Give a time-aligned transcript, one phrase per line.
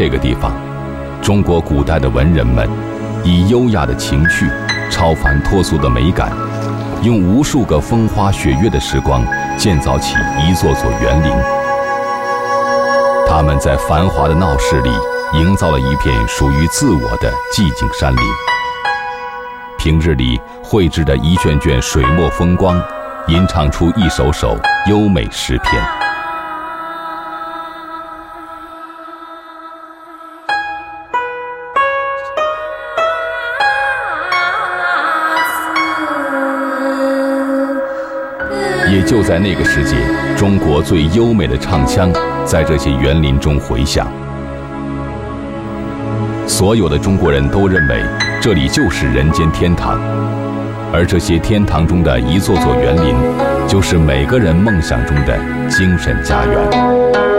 [0.00, 0.50] 这个地方，
[1.20, 2.66] 中国古代的文人们
[3.22, 4.48] 以优雅的情绪、
[4.90, 6.32] 超凡脱俗的美感，
[7.02, 9.22] 用无数个风花雪月的时光，
[9.58, 11.30] 建造起一座座园林。
[13.28, 14.90] 他们在繁华的闹市里，
[15.34, 18.22] 营造了一片属于自我的寂静山林。
[19.76, 22.82] 平日里绘制的一卷卷水墨风光，
[23.28, 25.99] 吟唱出一首首优美诗篇。
[39.02, 39.96] 就在那个时节，
[40.36, 42.10] 中国最优美的唱腔
[42.44, 44.06] 在这些园林中回响。
[46.46, 48.02] 所有的中国人都认为
[48.40, 50.00] 这里就是人间天堂，
[50.92, 53.14] 而这些天堂中的一座座园林，
[53.68, 57.29] 就是每个人梦想中的精神家园。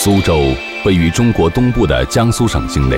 [0.00, 0.54] 苏州
[0.84, 2.96] 位于中国东部的江苏省境内，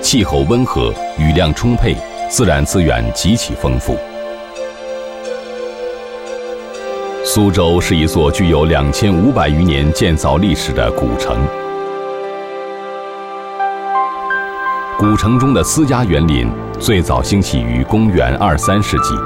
[0.00, 1.96] 气候温和，雨量充沛，
[2.28, 3.98] 自然资源极其丰富。
[7.24, 11.36] 苏州是一座具有两千五百余年建造历史的古城。
[14.96, 16.48] 古城中的私家园林
[16.78, 19.16] 最早兴起于公元二三世纪，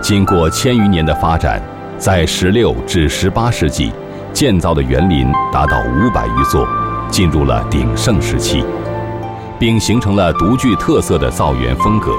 [0.00, 1.60] 经过千余年的发展，
[1.98, 3.92] 在十六至十八世纪。
[4.32, 6.66] 建造的园林达到五百余座，
[7.10, 8.64] 进入了鼎盛时期，
[9.58, 12.12] 并形成了独具特色的造园风格。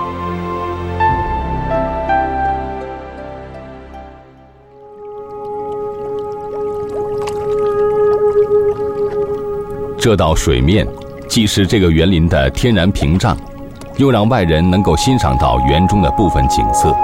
[9.98, 10.86] 这道水面
[11.28, 13.36] 既是这个园林的天然屏障，
[13.98, 16.96] 又让外人能够欣赏到园中的部分景色。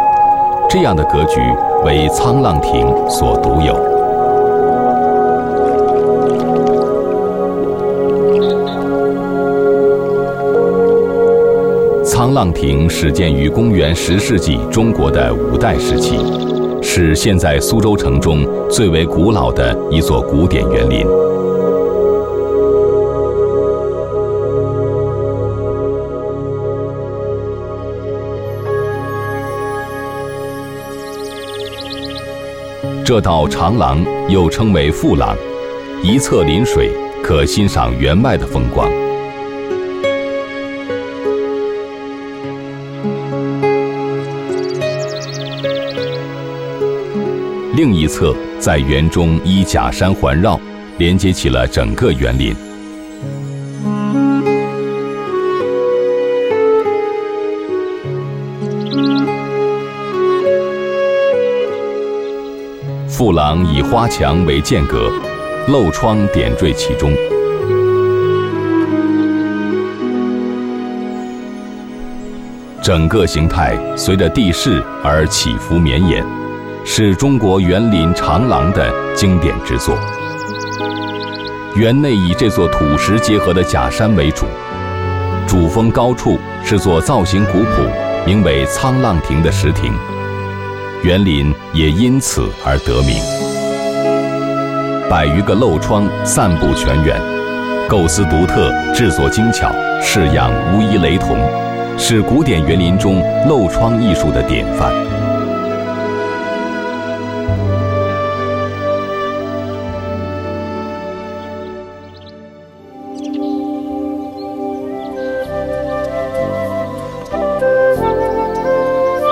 [0.70, 1.40] 这样的格局
[1.84, 3.99] 为沧浪亭所独有。
[12.30, 16.16] 沧浪亭始建于公元十世纪中国的五代时期，
[16.80, 21.08] 是现在苏州城中最为古老的一座古典园林。
[33.04, 35.36] 这道长廊又称为复廊，
[36.04, 36.92] 一侧临水，
[37.24, 38.88] 可欣赏园外的风光。
[47.82, 50.60] 另一侧在园中依假山环绕，
[50.98, 52.54] 连接起了整个园林。
[63.08, 65.10] 复廊以花墙为间隔，
[65.70, 67.14] 漏窗点缀其中，
[72.84, 76.39] 整个形态随着地势而起伏绵延。
[76.92, 79.96] 是中国园林长廊的经典之作。
[81.76, 84.48] 园内以这座土石结合的假山为主，
[85.48, 87.84] 主峰高处是座造型古朴、
[88.26, 89.94] 名为沧浪亭的石亭，
[91.04, 93.22] 园林也因此而得名。
[95.08, 97.22] 百余个漏窗散布全园，
[97.88, 99.72] 构思独特，制作精巧，
[100.02, 101.38] 式样无一雷同，
[102.00, 104.92] 是古典园林中漏窗艺术的典范。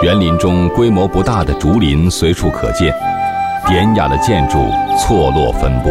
[0.07, 2.95] 园林中规模不大的竹林随处可见，
[3.67, 5.89] 典雅的建筑错落分布。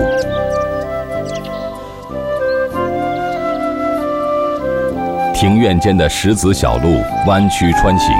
[5.35, 8.11] 庭院间的石子小路弯曲穿行，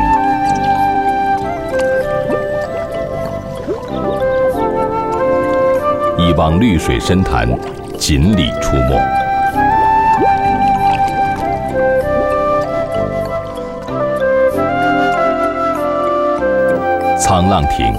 [6.19, 7.49] 一望绿水深潭，
[7.97, 9.26] 锦鲤出没。
[17.29, 17.93] 沧浪亭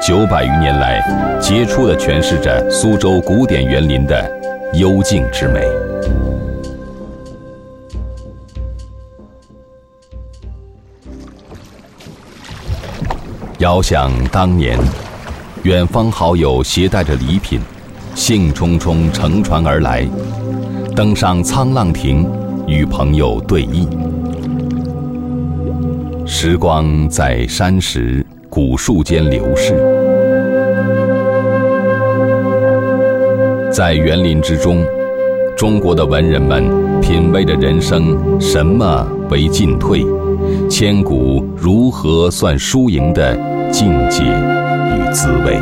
[0.00, 1.02] 九百余年来
[1.38, 4.26] 杰出地诠释着苏州古典园林的
[4.72, 5.60] 幽静之美。
[13.58, 14.78] 遥想当年
[15.62, 17.60] 远方好友携带着礼品
[18.14, 20.08] 兴冲冲乘船而来
[20.96, 22.26] 登上沧浪亭
[22.66, 23.86] 与朋友对弈。
[26.26, 29.76] 时光在山石古树间流逝，
[33.70, 34.84] 在园林之中，
[35.56, 36.68] 中国的文人们
[37.00, 40.04] 品味着人生什么为进退，
[40.68, 43.36] 千古如何算输赢的
[43.70, 45.56] 境界与滋味。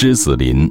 [0.00, 0.70] 狮子林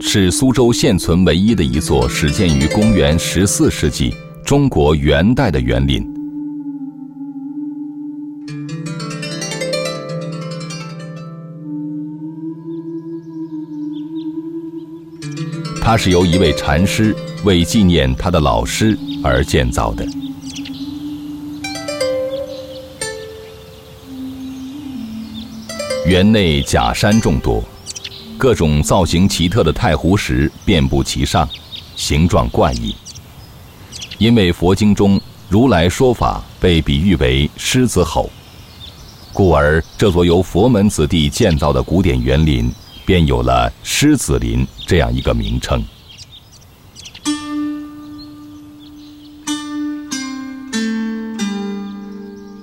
[0.00, 4.14] 是苏州现存唯一的一座始建于公元十四世纪
[4.46, 6.02] 中国元代的园林。
[15.82, 17.14] 它是由一位禅师
[17.44, 20.02] 为纪念他的老师而建造的。
[26.06, 27.62] 园内假山众多。
[28.42, 31.48] 各种造型奇特的太湖石遍布其上，
[31.94, 32.92] 形状怪异。
[34.18, 38.28] 因为佛经中如来说法被比喻为狮子吼，
[39.32, 42.68] 故而这座由佛门子弟建造的古典园林
[43.06, 45.80] 便有了狮子林这样一个名称。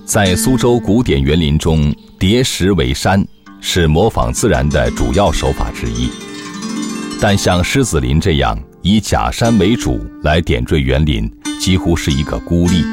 [0.03, 3.25] 在苏州古典园林中，叠石为山。
[3.61, 6.09] 是模仿自然的主要手法之一，
[7.21, 11.29] 但像狮子林这样以假山为主来点缀园林，
[11.59, 12.83] 几乎是一个孤立，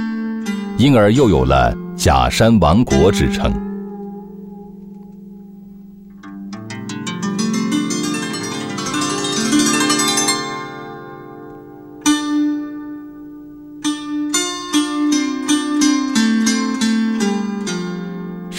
[0.77, 3.66] 因而又有了“假山王国”之称。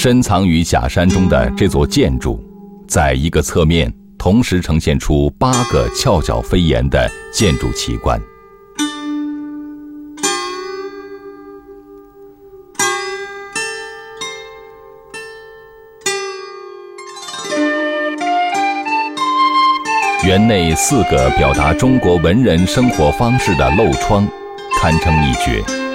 [0.08, 2.42] 深藏于假山中的这座建筑，
[2.88, 8.18] 在一个侧面同时呈现出八个翘角飞檐的建筑奇观。
[20.26, 24.26] 园内四个表达中国文人生活方式的漏窗，
[24.80, 25.87] 堪称一绝。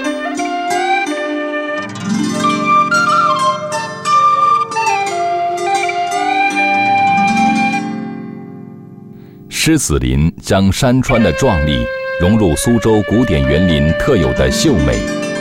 [9.65, 11.87] 狮子林将山川的壮丽
[12.19, 14.99] 融入苏州古典园林特有的秀美，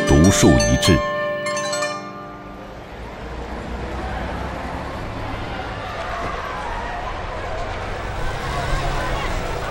[0.08, 0.96] 独树一帜。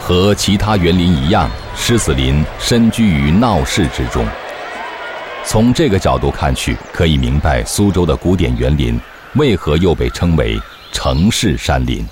[0.00, 4.26] 和其他园林一样，狮子林深居于闹市之中。
[5.44, 9.00] 从这个角度看去，可以明白苏州的古典园林
[9.36, 12.04] 为何又被称为城市山林。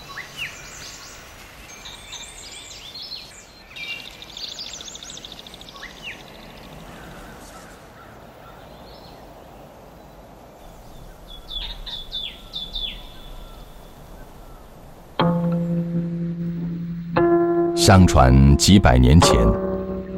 [17.89, 19.35] 相传几百年前，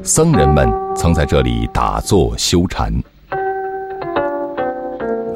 [0.03, 2.93] 僧人们曾在这里打坐修禅，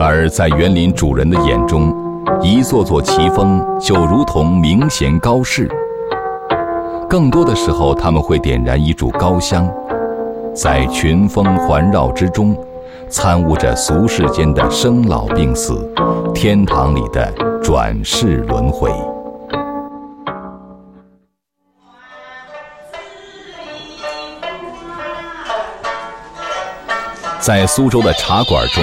[0.00, 1.94] 而在园林主人的眼中，
[2.42, 5.70] 一座座奇峰就如同明贤高士。
[7.08, 9.72] 更多的时候，他们会点燃一炷高香，
[10.52, 12.52] 在群峰环绕之中，
[13.08, 15.88] 参悟着俗世间的生老病死，
[16.34, 18.90] 天堂里的转世轮回。
[27.44, 28.82] 在苏州的茶馆中，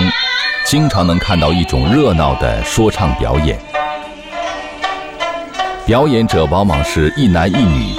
[0.64, 3.58] 经常能看到一种热闹的说唱表演。
[5.84, 7.96] 表演者往往是一男一女，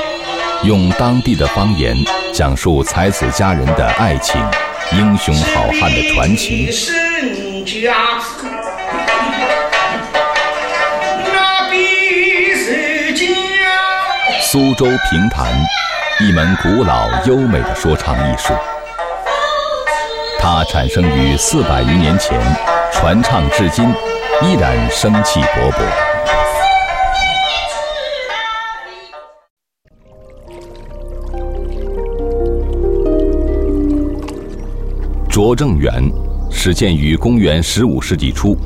[0.63, 1.97] 用当地的方言
[2.33, 4.41] 讲述才子佳人的爱情、
[4.93, 6.71] 英雄好汉的传奇。
[14.41, 15.53] 苏州评弹，
[16.21, 18.55] 一门古老优美的说唱艺术。
[20.45, 22.37] 它产生于四百余年前，
[22.93, 23.89] 传唱至今，
[24.43, 25.85] 依然生气勃勃。
[35.31, 36.11] 拙政园
[36.51, 38.57] 始建于公元十五世纪初，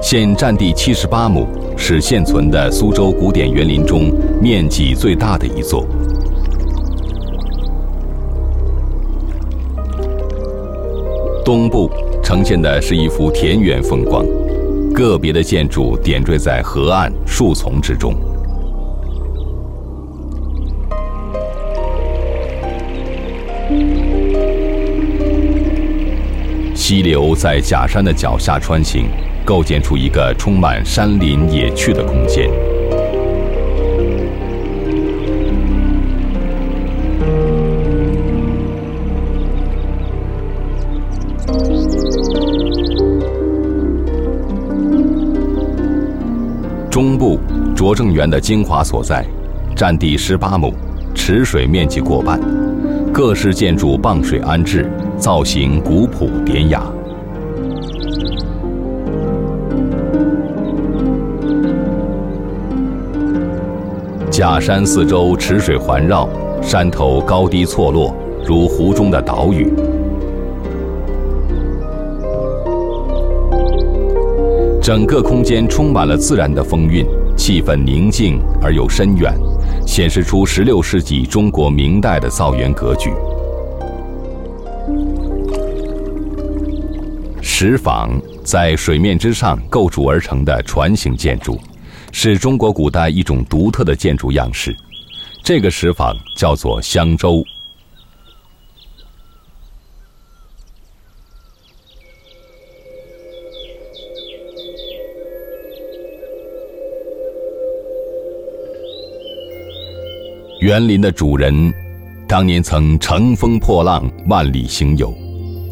[0.00, 1.44] 现占地七十八亩，
[1.76, 5.84] 是现存的苏州古典园林中面积最大的一座。
[11.50, 11.90] 东部
[12.22, 14.24] 呈现的是一幅田园风光，
[14.94, 18.14] 个别的建筑点缀在河岸树丛之中。
[26.72, 29.06] 溪流在假山的脚下穿行，
[29.44, 32.48] 构建出一个充满山林野趣的空间。
[47.90, 49.26] 拙政园的精华所在，
[49.74, 50.72] 占地十八亩，
[51.12, 52.40] 池水面积过半，
[53.12, 56.84] 各式建筑傍水安置，造型古朴典雅。
[64.30, 66.28] 假山四周池水环绕，
[66.62, 68.14] 山头高低错落，
[68.46, 69.68] 如湖中的岛屿。
[74.80, 77.04] 整个空间充满了自然的风韵，
[77.40, 79.34] 气氛宁静而又深远，
[79.86, 83.10] 显示出16世纪中国明代的造园格局。
[87.40, 88.10] 石舫
[88.44, 91.58] 在水面之上构筑而成的船形建筑，
[92.12, 94.76] 是中国古代一种独特的建筑样式。
[95.42, 97.42] 这个石舫叫做香洲。
[110.60, 111.72] 园林的主人，
[112.28, 115.10] 当年曾乘风破浪，万里行游，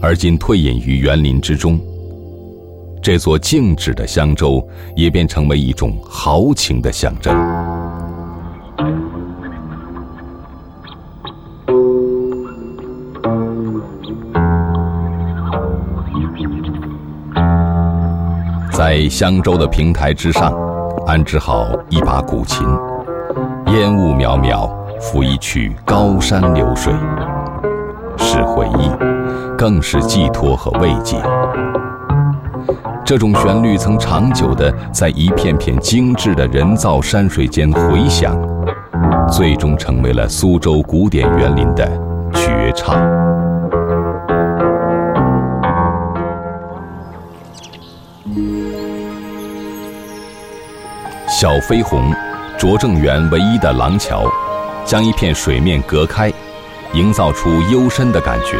[0.00, 1.78] 而今退隐于园林之中。
[3.02, 4.66] 这座静止的香洲，
[4.96, 7.36] 也便成为一种豪情的象征。
[18.72, 20.50] 在香洲的平台之上，
[21.06, 22.66] 安置好一把古琴，
[23.66, 24.77] 烟雾渺渺。
[25.00, 26.92] 抚一曲高山流水，
[28.16, 28.90] 是回忆，
[29.56, 31.16] 更是寄托和慰藉。
[33.04, 38.36] 这种旋律曾长久地在一片片精致的人造山水间回响，
[39.30, 41.88] 最终成为了苏州古典园林的
[42.32, 42.98] 绝唱。
[51.28, 52.12] 小飞鸿，
[52.58, 54.24] 拙政园唯一的廊桥。
[54.88, 56.32] 将一片水面隔开，
[56.94, 58.56] 营造出幽深的感觉。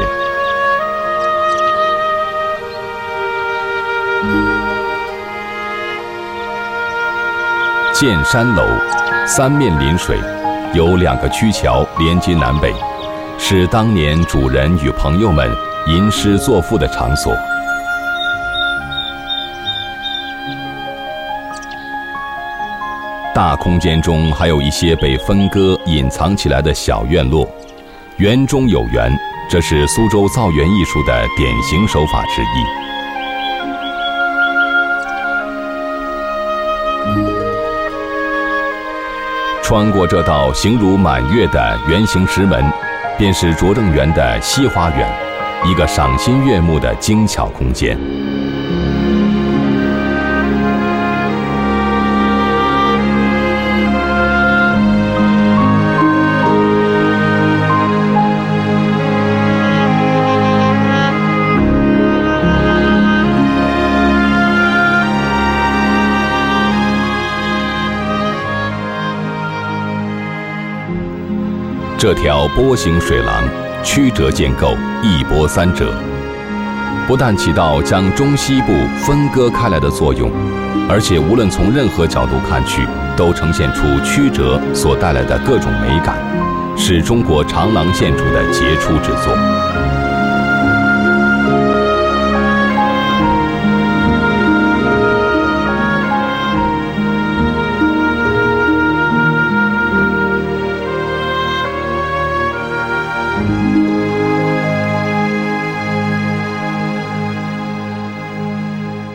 [7.95, 8.63] 剑山楼，
[9.27, 10.19] 三面临水，
[10.75, 12.75] 有两个曲桥连接南北，
[13.39, 15.51] 是当年主人与朋友们
[15.87, 17.35] 吟诗作赋的场所。
[23.39, 27.49] 大空间中还有一些被分割、隐藏起来的小院落，
[28.17, 29.17] 园中有园，
[29.49, 32.47] 这是苏州造园艺术的典型手法之一。
[39.63, 42.65] 穿过这道形如满月的圆形石门，
[43.17, 45.09] 便是拙政园的西花园，
[45.65, 47.97] 一个赏心悦目的精巧空间。
[71.99, 73.43] 这条波形水廊，
[73.83, 75.93] 曲折建构，一波三折，
[77.09, 80.31] 不但起到将中西部分割开来的作用，
[80.89, 82.87] 而且无论从任何角度看去，
[83.17, 86.17] 都呈现出曲折所带来的各种美感，
[86.77, 89.37] 是中国长廊建筑的杰出之作。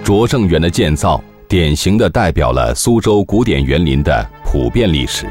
[0.04, 5.26] 拙政园的建造，典型的代表了苏州古典园林的普遍历史。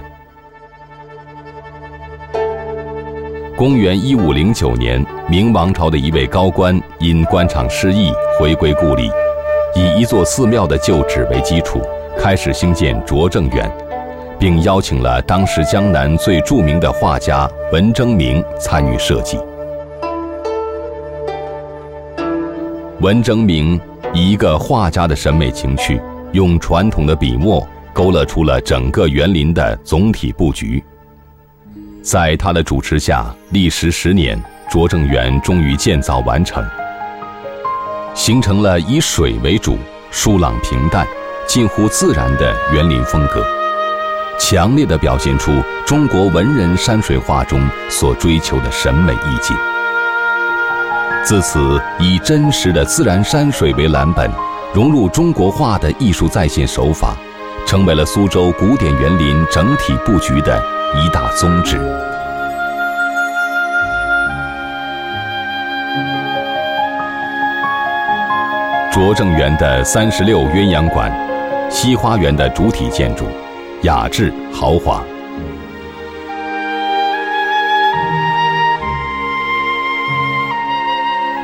[3.55, 8.11] 公元一五零九年，明王朝的一位高官因官场失意
[8.41, 9.11] 回归故里，
[9.77, 11.83] 以一座寺庙的旧址为基础，
[12.19, 13.71] 开始兴建拙政园，
[14.39, 19.39] 并邀请了当时江南最著名的画家文征明参与设计。
[23.01, 23.79] 文征明
[24.15, 26.01] 以一个画家的审美情趣，
[26.33, 30.83] 用传统的笔墨勾勒出了整个园林的总体布局。
[32.03, 34.39] 在他的主持下，历时十年，
[34.71, 36.63] 拙政园终于建造完成，
[38.15, 39.79] 形成了以水为主、
[40.11, 41.07] 疏朗平淡、
[41.47, 43.43] 近乎自然的园林风格，
[44.39, 49.57] 强烈的表现出中国文人山水画中所追求的审美意境。
[51.25, 54.29] 自此，以真实的自然山水为蓝本，
[54.75, 57.17] 融入中国画的艺术再现手法，
[57.65, 60.61] 成为了苏州古典园林整体布局的
[60.97, 61.79] 一大宗旨。
[68.93, 71.11] 拙政园的三十六鸳鸯馆，
[71.71, 73.27] 西花园的主体建筑，
[73.83, 75.03] 雅致豪华。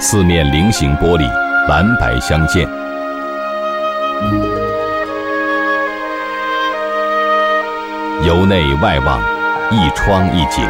[0.00, 1.28] 四面菱形玻璃，
[1.66, 2.68] 蓝白相间，
[8.24, 9.20] 由内外望，
[9.72, 10.64] 一窗一景。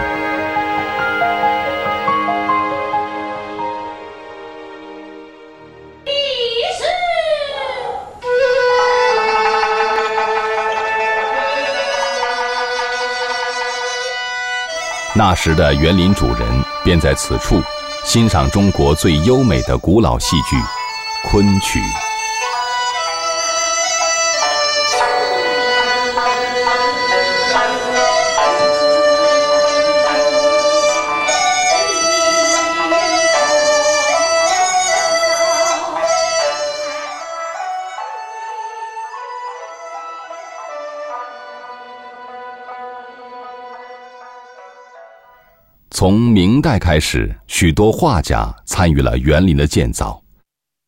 [15.14, 16.48] 那时的园林主人
[16.82, 17.62] 便在此处。
[18.08, 20.56] 欣赏中国最优美的古老戏剧——
[21.28, 21.78] 昆曲。
[45.98, 50.22] 从明代开始，许多画家参与了园林的建造。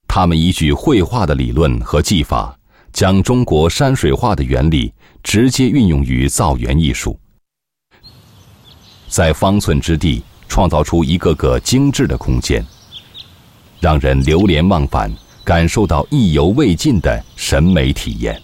[0.07, 2.57] 他们依据绘画的理论和技法，
[2.93, 7.19] 将中国山水画的原理直接运用于造园艺术，
[9.09, 12.65] 在方寸之地创造出一个个精致的空间，
[13.81, 18.41] 让人流连忘返，感受到意犹未尽的审美体验。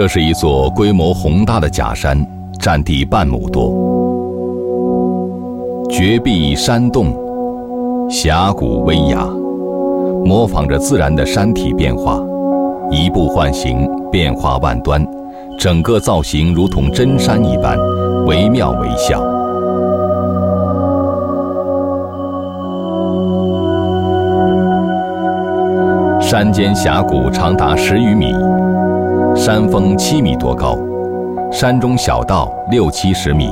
[0.00, 2.16] 这是一座规模宏大的假山，
[2.60, 3.68] 占地半亩多，
[5.90, 7.12] 绝壁山洞，
[8.08, 9.26] 峡谷微崖，
[10.24, 12.16] 模仿着自然的山体变化，
[12.92, 15.04] 一步换形，变化万端，
[15.58, 17.76] 整个造型如同真山一般，
[18.24, 19.20] 惟妙惟肖。
[26.20, 28.32] 山间峡谷长达十余米。
[29.38, 30.76] 山峰七米多高，
[31.52, 33.48] 山中小道六七十米。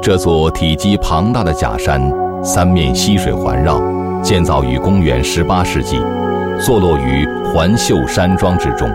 [0.00, 2.00] 这座体积庞大的假山，
[2.44, 3.80] 三面溪水环绕，
[4.22, 6.00] 建造于公元十八世纪，
[6.64, 8.88] 坐落于环秀山庄之中，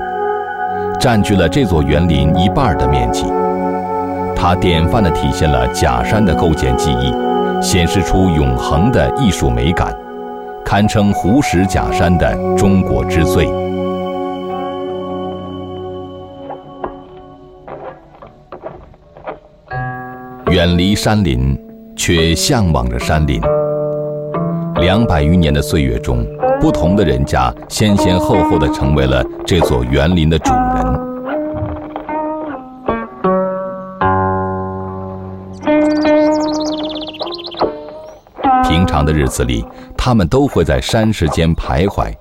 [1.02, 3.26] 占据了这座园林一半的面积。
[4.42, 7.14] 它典范地体现了假山的构建技艺，
[7.62, 9.94] 显示出永恒的艺术美感，
[10.64, 13.46] 堪称湖石假山的中国之最。
[20.50, 21.60] 远离山林，
[21.94, 23.42] 却向往着山林。
[24.76, 26.26] 两百余年的岁月中，
[26.62, 30.54] 不同的人家先先后后地成为了这座园林的主
[39.30, 39.64] 子里，
[39.96, 42.12] 他们都会在山石间徘徊，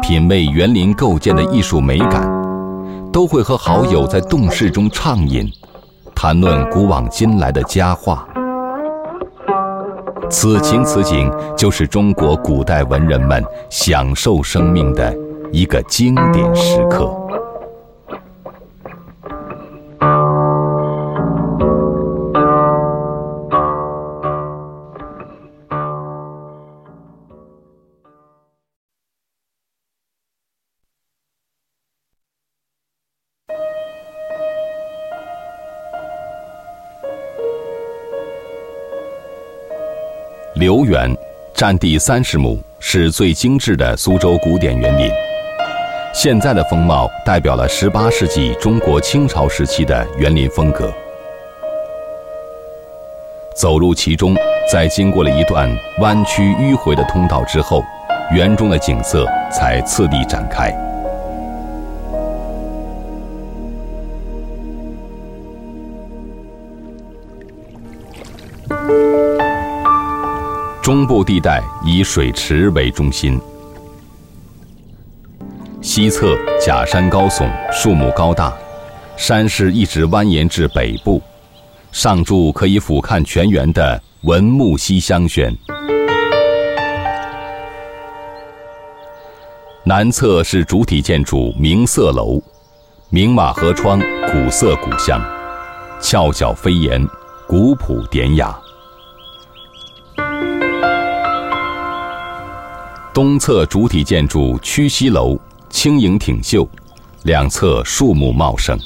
[0.00, 2.22] 品味园林构建的艺术美感；
[3.10, 5.50] 都会和好友在洞室中畅饮，
[6.14, 8.28] 谈论古往今来的佳话。
[10.30, 15.14] 此情此景，就是中国古代文人们享受生命的
[15.50, 17.21] 一个经典时刻。
[40.62, 41.12] 留园
[41.52, 45.10] 占地三十亩，是最精致的苏州古典园林。
[46.14, 50.94] 现在的风貌代表了十八世纪中国清朝时期的园林风格。
[53.56, 54.36] 走入其中，
[54.70, 57.82] 在经过了一段弯曲迂回的通道之后，
[58.32, 60.72] 园中的景色才次第展开。
[70.82, 73.40] 中部地带以水池为中心，
[75.80, 78.52] 西侧假山高耸，树木高大，
[79.16, 81.22] 山势一直蜿蜒至北部，
[81.92, 85.56] 上筑可以俯瞰全园的文木溪香轩。
[89.84, 92.42] 南侧是主体建筑明色楼，
[93.08, 94.00] 明瓦合窗，
[94.32, 95.22] 古色古香，
[96.00, 97.06] 翘角飞檐，
[97.46, 98.58] 古朴典雅。
[103.14, 106.66] 东侧主体建筑曲溪楼，轻盈挺秀，
[107.24, 108.78] 两侧树木茂盛。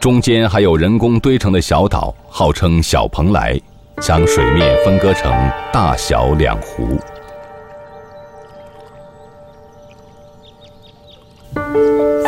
[0.00, 3.56] 中间还有人工堆成的小岛，号称小蓬莱，
[4.02, 5.32] 将水面分割成
[5.72, 6.98] 大小两湖。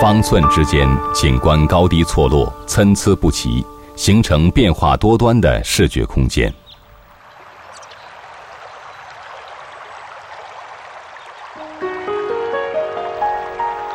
[0.01, 3.65] 方寸之间，景观高低错落，参差不齐，
[3.97, 6.55] 形成变化多端的视觉空间。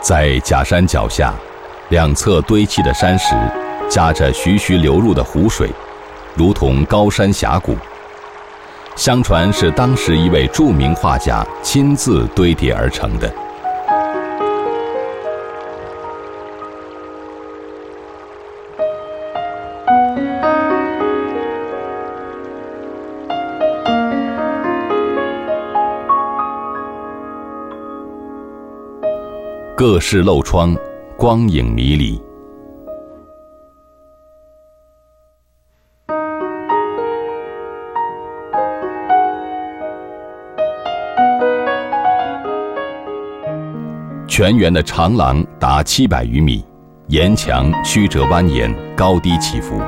[0.03, 1.33] 在假山脚下，
[1.87, 3.33] 两侧堆砌的山石，
[3.89, 5.69] 夹着徐徐流入的湖水，
[6.35, 7.77] 如同高山峡谷。
[8.97, 13.33] 相传是当时一位著名画家亲自堆叠而成的。
[29.85, 30.73] 各式漏窗，
[31.17, 32.17] 光影迷离。
[44.25, 46.63] 全园的长廊达七百余米，
[47.07, 49.81] 沿墙曲折蜿蜒，高低起伏，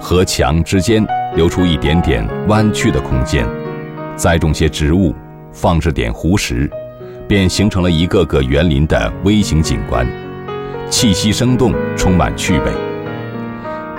[0.00, 3.44] 和墙之间留出一点点弯曲的空间，
[4.14, 5.12] 栽种些植物，
[5.50, 6.70] 放置点湖石。
[7.28, 10.06] 便形成了一个个园林的微型景观，
[10.88, 12.72] 气息生动，充满趣味。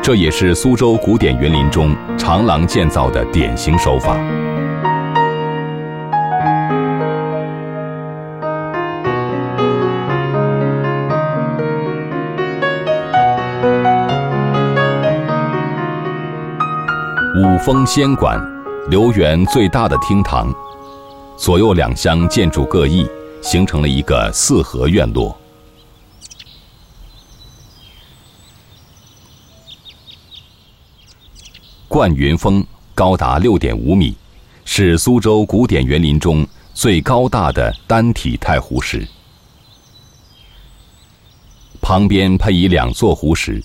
[0.02, 4.18] 这也是苏州古典园林中长廊建造的典型手法。
[17.36, 18.40] 五峰仙馆，
[18.90, 20.50] 留园最大的厅堂，
[21.36, 23.06] 左右两厢建筑各异。
[23.48, 25.34] 形成了一个四合院落。
[31.88, 32.62] 冠云峰
[32.94, 34.14] 高达六点五米，
[34.66, 39.08] 是苏州古典园林中最高大的单体太湖石。
[41.80, 43.64] 旁边配以两座湖石，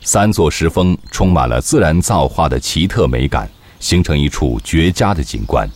[0.00, 5.70] 三座石峰充满了自然造化的奇特美感，形成一处绝佳的景观。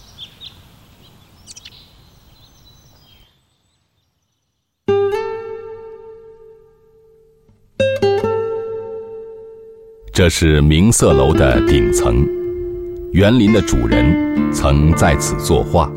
[10.15, 12.25] 这是明色楼的顶层，
[13.15, 15.91] 园林的主人曾在此作画。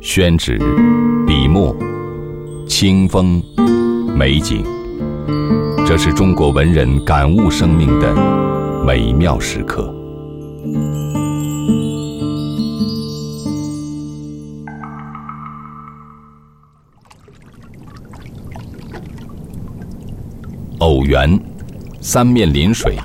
[0.00, 0.56] 宣纸、
[1.26, 1.76] 笔墨、
[2.68, 3.42] 清风、
[4.16, 4.62] 美景，
[5.84, 8.14] 这是中国文人感悟生命的
[8.86, 9.92] 美妙时刻。
[21.04, 21.38] 园，
[22.00, 22.96] 三面临水，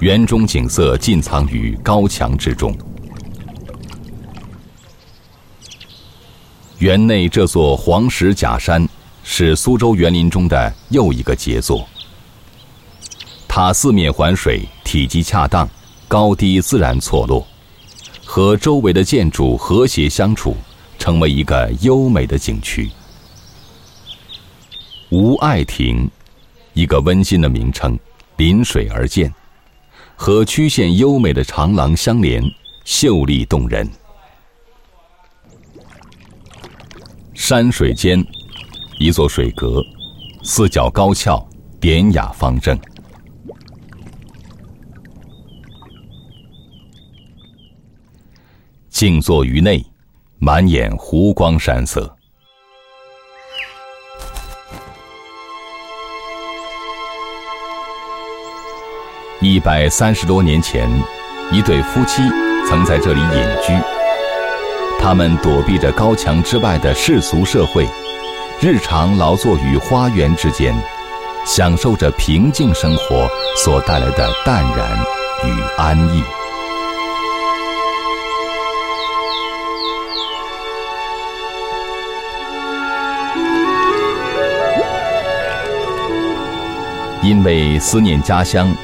[0.00, 2.76] 园中景色尽藏于高墙之中。
[6.78, 8.86] 园内这座黄石假山，
[9.24, 11.86] 是苏州园林中的又一个杰作。
[13.48, 15.66] 它四面环水，体积恰当，
[16.06, 17.46] 高低自然错落，
[18.24, 20.54] 和周围的建筑和谐相处，
[20.98, 22.90] 成为一个优美的景区。
[25.10, 26.10] 吴爱亭。
[26.76, 27.98] 一个温馨的名称，
[28.36, 29.32] 临水而建，
[30.14, 32.44] 和曲线优美的长廊相连，
[32.84, 33.88] 秀丽动人。
[37.32, 38.22] 山水间，
[38.98, 39.82] 一座水阁，
[40.42, 41.42] 四角高翘，
[41.80, 42.78] 典雅方正。
[48.90, 49.82] 静坐于内，
[50.38, 52.15] 满眼湖光山色。
[59.46, 60.90] 一百三十多年前，
[61.52, 62.20] 一对夫妻
[62.68, 63.72] 曾在这里隐居。
[64.98, 67.86] 他们躲避着高墙之外的世俗社会，
[68.60, 70.74] 日常劳作于花园之间，
[71.44, 74.98] 享受着平静生活所带来的淡然
[75.44, 76.24] 与安逸。
[87.22, 88.74] 因为思念家乡，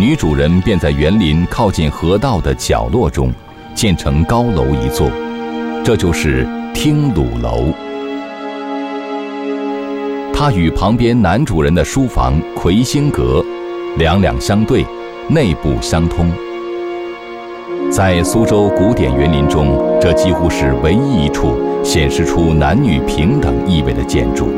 [0.00, 3.30] 女主人便在园林靠近河道的角落中
[3.74, 5.10] 建成高楼一座，
[5.84, 7.66] 这就是听鲁楼。
[10.32, 13.44] 它与旁边男主人的书房魁星阁
[13.98, 14.86] 两两相对，
[15.28, 16.32] 内部相通。
[17.90, 24.48] 在苏州古典园林中，这几乎是唯一一处显示出男女平等意味的建筑。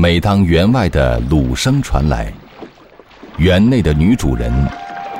[0.00, 2.32] 每当园外的鲁声传来，
[3.36, 4.48] 园内的女主人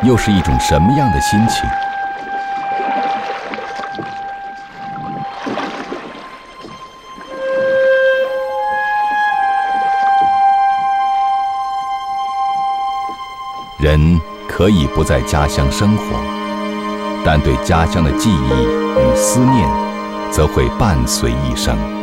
[0.04, 1.68] 又是一种什么样的心情？
[13.80, 16.04] 人可以不在家乡生活，
[17.26, 19.68] 但对家乡的记忆与思念，
[20.30, 21.97] 则会伴随一生。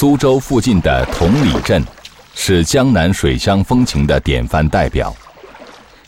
[0.00, 1.84] 苏州附近的同里镇，
[2.32, 5.14] 是江南水乡风情的典范代表。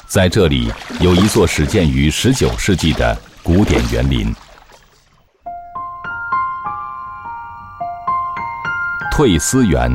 [0.06, 4.34] 在这里有一座始建于十九世纪的古典园林。
[9.14, 9.92] 退思园，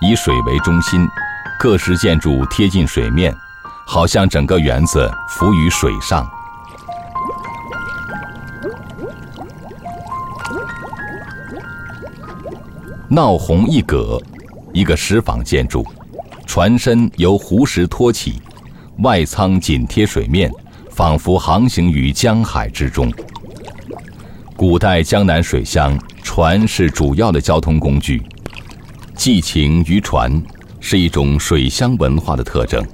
[0.00, 1.04] 以水为中心，
[1.58, 3.36] 各式建筑贴近水面，
[3.84, 6.24] 好像整个园子浮于水上。
[13.10, 14.20] 闹红一阁，
[14.74, 15.82] 一个石坊建筑，
[16.46, 18.34] 船身由湖石托起，
[18.98, 20.50] 外舱紧贴水面，
[20.90, 23.10] 仿佛航行于江海之中。
[24.54, 28.22] 古代江南水乡，船是主要的交通工具，
[29.14, 30.30] 寄情于船
[30.78, 32.84] 是一种水乡文化的特征。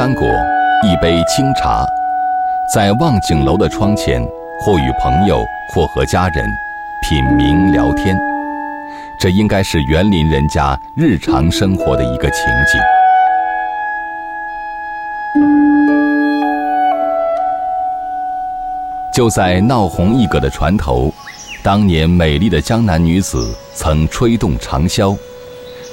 [0.00, 0.26] 干果，
[0.82, 1.84] 一杯清茶，
[2.74, 4.26] 在望景楼的窗前，
[4.58, 6.42] 或与朋友，或和家人
[7.02, 8.18] 品茗聊天。
[9.18, 12.80] 这应该是园林人家日常生活的一个情景。
[19.14, 21.12] 就在闹红一阁的船头，
[21.62, 25.14] 当年美丽的江南女子曾吹动长箫，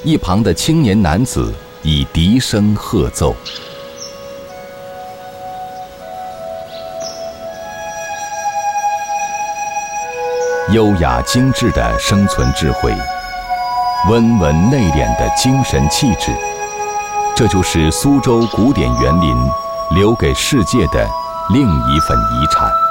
[0.06, 1.54] 一旁的青年男子。
[1.84, 3.34] 以笛声贺奏，
[10.78, 12.94] 优雅精致的生存智慧，
[14.12, 16.32] 温文内敛的精神气质，
[17.36, 19.36] 这就是苏州古典园林
[19.96, 21.10] 留给世界的
[21.52, 22.87] 另一份遗产。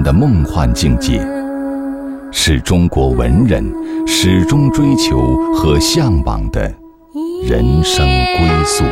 [0.00, 1.20] 的梦幻境界，
[2.30, 3.64] 是中国文人
[4.06, 6.72] 始终追求和向往的
[7.42, 8.84] 人生归宿。